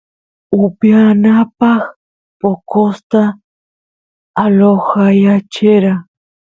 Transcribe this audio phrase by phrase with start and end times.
[0.63, 1.83] upiyanapaq
[2.39, 3.21] poqosta
[4.43, 5.93] alojayachera